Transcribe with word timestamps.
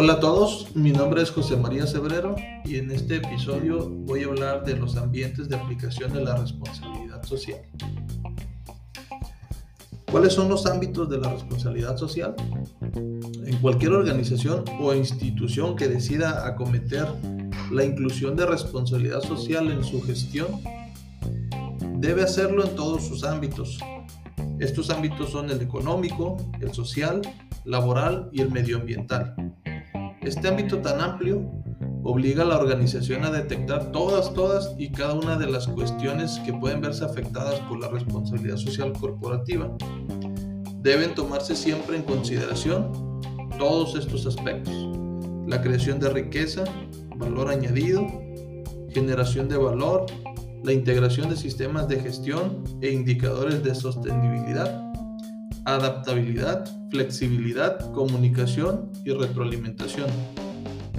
Hola 0.00 0.12
a 0.12 0.20
todos, 0.20 0.76
mi 0.76 0.92
nombre 0.92 1.22
es 1.22 1.32
José 1.32 1.56
María 1.56 1.84
Cebrero 1.84 2.36
y 2.64 2.76
en 2.76 2.92
este 2.92 3.16
episodio 3.16 3.90
voy 3.90 4.22
a 4.22 4.26
hablar 4.26 4.64
de 4.64 4.76
los 4.76 4.96
ambientes 4.96 5.48
de 5.48 5.56
aplicación 5.56 6.12
de 6.12 6.22
la 6.22 6.36
responsabilidad 6.36 7.20
social. 7.24 7.58
¿Cuáles 10.08 10.34
son 10.34 10.50
los 10.50 10.66
ámbitos 10.66 11.10
de 11.10 11.18
la 11.18 11.32
responsabilidad 11.32 11.96
social? 11.96 12.36
En 12.94 13.58
cualquier 13.60 13.90
organización 13.90 14.64
o 14.78 14.94
institución 14.94 15.74
que 15.74 15.88
decida 15.88 16.46
acometer 16.46 17.08
la 17.72 17.84
inclusión 17.84 18.36
de 18.36 18.46
responsabilidad 18.46 19.22
social 19.22 19.68
en 19.68 19.82
su 19.82 20.00
gestión, 20.02 20.60
debe 21.96 22.22
hacerlo 22.22 22.64
en 22.64 22.76
todos 22.76 23.04
sus 23.04 23.24
ámbitos. 23.24 23.80
Estos 24.60 24.90
ámbitos 24.90 25.30
son 25.30 25.50
el 25.50 25.60
económico, 25.60 26.36
el 26.60 26.72
social, 26.72 27.20
laboral 27.64 28.28
y 28.32 28.42
el 28.42 28.52
medioambiental. 28.52 29.34
Este 30.28 30.46
ámbito 30.46 30.76
tan 30.80 31.00
amplio 31.00 31.50
obliga 32.02 32.42
a 32.42 32.46
la 32.46 32.58
organización 32.58 33.24
a 33.24 33.30
detectar 33.30 33.90
todas, 33.92 34.34
todas 34.34 34.74
y 34.76 34.92
cada 34.92 35.14
una 35.14 35.38
de 35.38 35.46
las 35.46 35.66
cuestiones 35.66 36.38
que 36.44 36.52
pueden 36.52 36.82
verse 36.82 37.02
afectadas 37.02 37.58
por 37.60 37.80
la 37.80 37.88
responsabilidad 37.88 38.58
social 38.58 38.92
corporativa. 38.92 39.74
Deben 40.82 41.14
tomarse 41.14 41.56
siempre 41.56 41.96
en 41.96 42.02
consideración 42.02 42.92
todos 43.58 43.94
estos 43.98 44.26
aspectos. 44.26 44.74
La 45.46 45.62
creación 45.62 45.98
de 45.98 46.10
riqueza, 46.10 46.64
valor 47.16 47.48
añadido, 47.48 48.06
generación 48.90 49.48
de 49.48 49.56
valor, 49.56 50.04
la 50.62 50.74
integración 50.74 51.30
de 51.30 51.36
sistemas 51.36 51.88
de 51.88 52.00
gestión 52.00 52.64
e 52.82 52.92
indicadores 52.92 53.64
de 53.64 53.74
sostenibilidad, 53.74 54.92
adaptabilidad, 55.74 56.64
flexibilidad, 56.90 57.92
comunicación 57.92 58.90
y 59.04 59.12
retroalimentación, 59.12 60.06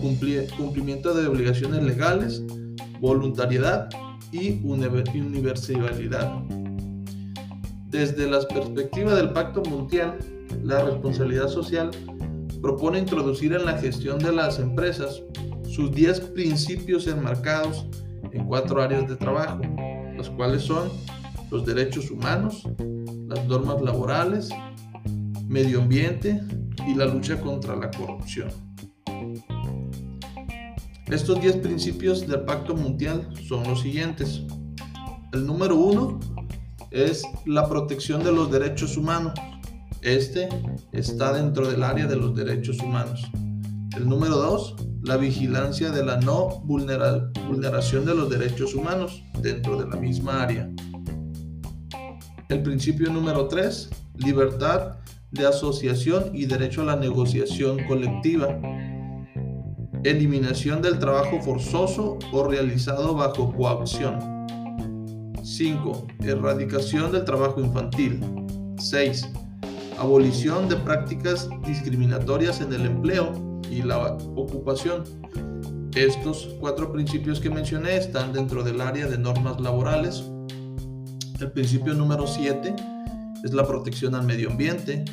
cumplimiento 0.00 1.14
de 1.14 1.28
obligaciones 1.28 1.84
legales, 1.84 2.42
voluntariedad 3.00 3.88
y 4.32 4.60
universalidad. 4.64 6.42
Desde 7.90 8.28
la 8.28 8.40
perspectiva 8.40 9.14
del 9.14 9.30
Pacto 9.30 9.62
Mundial, 9.62 10.18
la 10.64 10.82
responsabilidad 10.82 11.46
social 11.48 11.92
propone 12.60 12.98
introducir 12.98 13.52
en 13.52 13.66
la 13.66 13.78
gestión 13.78 14.18
de 14.18 14.32
las 14.32 14.58
empresas 14.58 15.22
sus 15.68 15.92
10 15.92 16.20
principios 16.32 17.06
enmarcados 17.06 17.86
en 18.32 18.44
cuatro 18.46 18.82
áreas 18.82 19.08
de 19.08 19.14
trabajo, 19.14 19.60
las 20.16 20.28
cuales 20.30 20.62
son 20.62 20.90
los 21.52 21.64
derechos 21.64 22.10
humanos, 22.10 22.64
las 23.28 23.44
normas 23.46 23.82
laborales, 23.82 24.48
medio 25.48 25.82
ambiente 25.82 26.40
y 26.86 26.94
la 26.94 27.06
lucha 27.06 27.40
contra 27.40 27.76
la 27.76 27.90
corrupción. 27.90 28.48
Estos 31.06 31.40
10 31.40 31.56
principios 31.58 32.26
del 32.26 32.42
Pacto 32.42 32.74
Mundial 32.74 33.28
son 33.48 33.62
los 33.64 33.80
siguientes. 33.80 34.42
El 35.32 35.46
número 35.46 35.76
uno 35.76 36.18
es 36.90 37.22
la 37.46 37.68
protección 37.68 38.24
de 38.24 38.32
los 38.32 38.50
derechos 38.50 38.96
humanos. 38.96 39.34
Este 40.02 40.48
está 40.92 41.32
dentro 41.32 41.68
del 41.68 41.82
área 41.82 42.06
de 42.06 42.16
los 42.16 42.34
derechos 42.34 42.78
humanos. 42.80 43.24
El 43.96 44.08
número 44.08 44.36
dos, 44.36 44.76
la 45.02 45.16
vigilancia 45.16 45.90
de 45.90 46.04
la 46.04 46.18
no 46.20 46.60
vulneración 46.64 48.04
de 48.04 48.14
los 48.14 48.28
derechos 48.28 48.74
humanos 48.74 49.22
dentro 49.40 49.76
de 49.78 49.88
la 49.88 49.96
misma 49.96 50.42
área. 50.42 50.70
El 52.48 52.62
principio 52.62 53.10
número 53.10 53.48
3, 53.48 53.90
libertad 54.18 54.98
de 55.32 55.48
asociación 55.48 56.30
y 56.32 56.46
derecho 56.46 56.82
a 56.82 56.84
la 56.84 56.96
negociación 56.96 57.84
colectiva. 57.88 58.56
Eliminación 60.04 60.80
del 60.80 61.00
trabajo 61.00 61.42
forzoso 61.42 62.20
o 62.32 62.44
realizado 62.44 63.16
bajo 63.16 63.52
coacción. 63.52 64.20
5. 65.42 66.06
Erradicación 66.20 67.10
del 67.10 67.24
trabajo 67.24 67.60
infantil. 67.60 68.20
6. 68.78 69.28
Abolición 69.98 70.68
de 70.68 70.76
prácticas 70.76 71.48
discriminatorias 71.66 72.60
en 72.60 72.72
el 72.72 72.86
empleo 72.86 73.60
y 73.68 73.82
la 73.82 74.16
ocupación. 74.36 75.02
Estos 75.96 76.54
cuatro 76.60 76.92
principios 76.92 77.40
que 77.40 77.50
mencioné 77.50 77.96
están 77.96 78.32
dentro 78.32 78.62
del 78.62 78.80
área 78.80 79.08
de 79.08 79.18
normas 79.18 79.60
laborales. 79.60 80.30
El 81.38 81.52
principio 81.52 81.92
número 81.92 82.26
7 82.26 82.74
es 83.44 83.52
la 83.52 83.66
protección 83.66 84.14
al 84.14 84.24
medio 84.24 84.50
ambiente. 84.50 85.04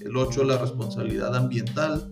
El 0.00 0.16
8 0.16 0.44
la 0.44 0.56
responsabilidad 0.56 1.36
ambiental. 1.36 2.10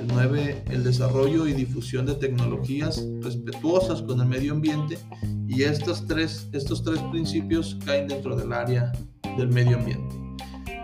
El 0.00 0.06
9 0.08 0.64
el 0.70 0.82
desarrollo 0.82 1.46
y 1.46 1.52
difusión 1.52 2.06
de 2.06 2.14
tecnologías 2.14 3.06
respetuosas 3.20 4.00
con 4.00 4.20
el 4.20 4.26
medio 4.26 4.54
ambiente. 4.54 4.98
Y 5.46 5.64
estos 5.64 6.06
tres, 6.06 6.48
estos 6.52 6.82
tres 6.82 6.98
principios 7.10 7.76
caen 7.84 8.08
dentro 8.08 8.34
del 8.34 8.52
área 8.54 8.90
del 9.36 9.48
medio 9.48 9.76
ambiente. 9.76 10.14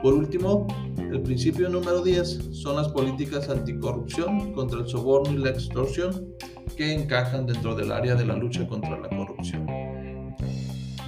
Por 0.02 0.12
último, 0.12 0.66
el 0.98 1.22
principio 1.22 1.70
número 1.70 2.02
10 2.02 2.50
son 2.52 2.76
las 2.76 2.88
políticas 2.88 3.48
anticorrupción 3.48 4.52
contra 4.52 4.80
el 4.80 4.86
soborno 4.86 5.32
y 5.32 5.38
la 5.38 5.50
extorsión 5.50 6.26
que 6.76 6.92
encajan 6.92 7.46
dentro 7.46 7.74
del 7.74 7.90
área 7.90 8.14
de 8.14 8.26
la 8.26 8.36
lucha 8.36 8.66
contra 8.66 8.98
la 8.98 9.08
corrupción. 9.08 9.66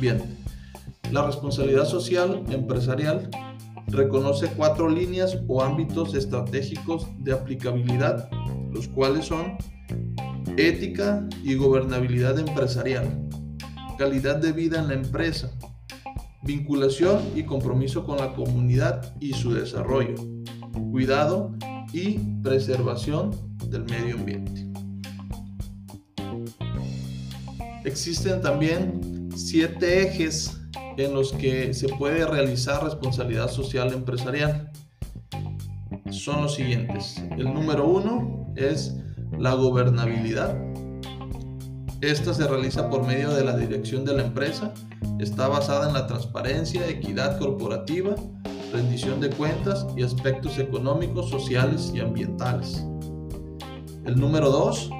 Bien, 0.00 0.43
la 1.10 1.26
responsabilidad 1.26 1.84
social 1.84 2.42
empresarial 2.50 3.30
reconoce 3.88 4.48
cuatro 4.56 4.88
líneas 4.88 5.38
o 5.46 5.62
ámbitos 5.62 6.14
estratégicos 6.14 7.06
de 7.18 7.32
aplicabilidad, 7.32 8.28
los 8.72 8.88
cuales 8.88 9.26
son 9.26 9.56
ética 10.56 11.26
y 11.42 11.54
gobernabilidad 11.54 12.38
empresarial, 12.38 13.28
calidad 13.98 14.36
de 14.36 14.52
vida 14.52 14.80
en 14.80 14.88
la 14.88 14.94
empresa, 14.94 15.50
vinculación 16.42 17.20
y 17.34 17.44
compromiso 17.44 18.04
con 18.04 18.18
la 18.18 18.32
comunidad 18.34 19.14
y 19.20 19.32
su 19.32 19.52
desarrollo, 19.52 20.14
cuidado 20.90 21.52
y 21.92 22.18
preservación 22.42 23.30
del 23.68 23.84
medio 23.84 24.16
ambiente. 24.16 24.66
Existen 27.84 28.40
también 28.40 29.28
siete 29.36 30.02
ejes 30.02 30.63
en 30.96 31.14
los 31.14 31.32
que 31.32 31.74
se 31.74 31.88
puede 31.88 32.26
realizar 32.26 32.82
responsabilidad 32.84 33.48
social 33.48 33.92
empresarial. 33.92 34.70
Son 36.10 36.42
los 36.42 36.54
siguientes. 36.54 37.22
El 37.36 37.52
número 37.52 37.86
uno 37.86 38.52
es 38.56 38.96
la 39.38 39.54
gobernabilidad. 39.54 40.56
Esta 42.00 42.34
se 42.34 42.46
realiza 42.46 42.90
por 42.90 43.06
medio 43.06 43.30
de 43.30 43.44
la 43.44 43.56
dirección 43.56 44.04
de 44.04 44.14
la 44.14 44.22
empresa 44.24 44.74
Está 45.18 45.46
basada 45.46 45.86
en 45.88 45.94
la 45.94 46.06
transparencia, 46.06 46.88
equidad 46.88 47.38
corporativa, 47.38 48.16
rendición 48.72 49.20
de 49.20 49.30
cuentas 49.30 49.86
y 49.96 50.02
aspectos 50.02 50.58
económicos, 50.58 51.30
sociales 51.30 51.92
y 51.94 52.00
ambientales. 52.00 52.84
El 54.04 54.18
número 54.18 54.50
2, 54.50 54.90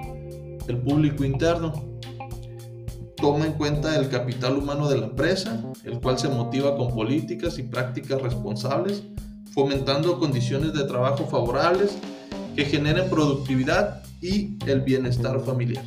el 0.69 0.79
público 0.79 1.25
interno. 1.25 1.73
Toma 3.25 3.47
en 3.47 3.55
cuenta 3.55 3.99
el 3.99 4.11
capital 4.11 4.59
humano 4.59 4.87
de 4.87 4.99
la 4.99 5.07
empresa, 5.07 5.59
el 5.85 5.99
cual 5.99 6.19
se 6.19 6.29
motiva 6.29 6.77
con 6.77 6.95
políticas 6.95 7.59
y 7.59 7.63
prácticas 7.63 8.21
responsables, 8.21 9.03
fomentando 9.55 10.19
condiciones 10.19 10.75
de 10.75 10.85
trabajo 10.85 11.25
favorables 11.25 11.97
que 12.55 12.67
generen 12.67 13.09
productividad 13.09 14.03
y 14.21 14.59
el 14.67 14.83
bienestar 14.83 15.41
familiar. 15.41 15.87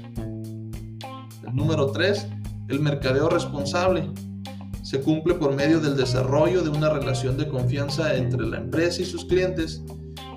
El 1.48 1.56
número 1.56 1.92
3, 1.92 2.26
el 2.70 2.80
mercadeo 2.80 3.30
responsable 3.30 4.10
se 4.82 5.00
cumple 5.02 5.36
por 5.36 5.54
medio 5.54 5.80
del 5.80 5.96
desarrollo 5.96 6.64
de 6.64 6.70
una 6.70 6.90
relación 6.90 7.38
de 7.38 7.48
confianza 7.48 8.16
entre 8.16 8.48
la 8.48 8.58
empresa 8.58 9.04
y 9.04 9.06
sus 9.06 9.26
clientes 9.26 9.84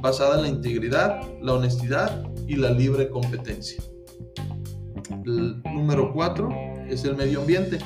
basada 0.03 0.37
en 0.37 0.43
la 0.43 0.49
integridad, 0.49 1.23
la 1.41 1.55
honestidad 1.55 2.27
y 2.47 2.57
la 2.57 2.71
libre 2.71 3.09
competencia. 3.09 3.83
El 5.25 5.63
número 5.63 6.13
4 6.13 6.70
es 6.91 7.05
el 7.05 7.17
medio 7.17 7.41
ambiente 7.41 7.79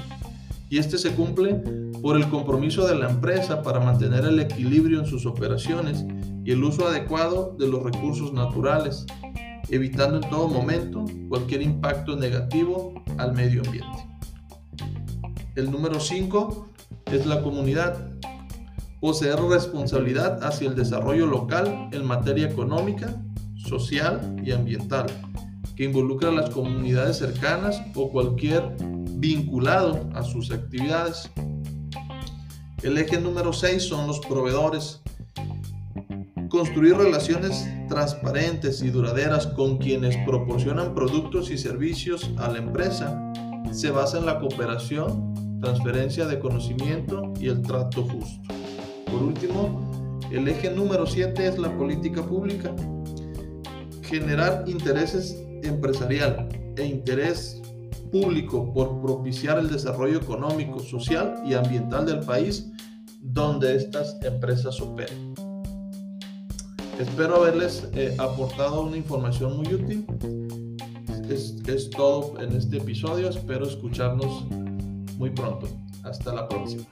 y 0.71 0.79
este 0.79 0.99
se 0.99 1.13
cumple 1.13 1.55
por 2.03 2.17
el 2.17 2.29
compromiso 2.29 2.87
de 2.87 2.97
la 2.97 3.09
empresa 3.09 3.63
para 3.63 3.81
mantener 3.81 4.25
el 4.25 4.41
equilibrio 4.41 5.01
en 5.01 5.07
sus 5.07 5.25
operaciones 5.25 6.05
y 6.45 6.51
el 6.51 6.65
uso 6.65 6.87
adecuado 6.87 7.55
de 7.59 7.69
los 7.69 7.83
recursos 7.83 8.33
naturales, 8.33 9.07
evitando 9.69 10.17
en 10.17 10.29
todo 10.29 10.49
momento 10.49 11.05
cualquier 11.29 11.63
impacto 11.63 12.17
negativo 12.17 12.93
al 13.19 13.35
medio 13.35 13.63
ambiente. 13.65 14.09
El 15.55 15.71
número 15.71 16.01
5 16.01 16.69
es 17.13 17.25
la 17.25 17.41
comunidad. 17.41 18.11
Poseer 19.01 19.41
responsabilidad 19.41 20.43
hacia 20.43 20.69
el 20.69 20.75
desarrollo 20.75 21.27
local 21.27 21.89
en 21.93 22.05
materia 22.05 22.49
económica, 22.49 23.23
social 23.57 24.35
y 24.45 24.51
ambiental, 24.51 25.07
que 25.77 25.85
involucra 25.85 26.31
a 26.31 26.33
las 26.33 26.51
comunidades 26.51 27.19
cercanas 27.19 27.81
o 27.95 28.11
cualquier 28.11 28.75
vinculado 29.15 30.09
a 30.15 30.23
sus 30.23 30.51
actividades. 30.51 31.31
El 32.83 32.99
eje 32.99 33.21
número 33.21 33.53
6 33.53 33.83
son 33.83 34.07
los 34.07 34.21
proveedores. 34.21 35.01
construir 36.51 36.97
relaciones 36.97 37.67
transparentes 37.89 38.81
y 38.81 38.91
duraderas 38.91 39.49
con 39.49 39.79
quienes 39.79 40.17
proporcionan 40.19 40.95
productos 40.95 41.51
y 41.51 41.59
servicios 41.59 42.31
a 42.39 42.49
la 42.49 42.59
empresa 42.59 43.33
se 43.73 43.91
basa 43.91 44.19
en 44.19 44.27
la 44.27 44.39
cooperación, 44.39 45.59
transferencia 45.61 46.27
de 46.27 46.39
conocimiento 46.39 47.33
y 47.41 47.49
el 47.49 47.61
trato 47.63 48.05
justo. 48.05 48.55
Por 49.11 49.21
último, 49.21 50.21
el 50.31 50.47
eje 50.47 50.71
número 50.71 51.07
7 51.07 51.47
es 51.47 51.59
la 51.59 51.77
política 51.77 52.23
pública. 52.23 52.75
Generar 54.03 54.65
intereses 54.69 55.37
empresarial 55.65 56.49
e 56.77 56.85
interés 56.85 57.61
público 58.15 58.73
por 58.73 59.01
propiciar 59.03 59.59
el 59.59 59.69
desarrollo 59.69 60.19
económico, 60.19 60.79
social 60.79 61.43
y 61.45 61.55
ambiental 61.55 62.07
del 62.07 62.21
país 62.21 62.71
donde 63.21 63.75
estas 63.75 64.17
empresas 64.23 64.81
operen. 64.81 65.35
Espero 67.01 67.37
haberles 67.37 67.89
eh, 67.95 68.15
aportado 68.19 68.83
una 68.83 68.97
información 68.97 69.57
muy 69.57 69.75
útil. 69.75 70.07
Es, 71.29 71.57
es 71.67 71.91
todo 71.91 72.41
en 72.41 72.55
este 72.55 72.77
episodio. 72.77 73.31
Espero 73.31 73.67
escucharnos 73.67 74.47
muy 75.19 75.31
pronto. 75.31 75.67
Hasta 76.05 76.35
la 76.35 76.49
próxima. 76.49 76.85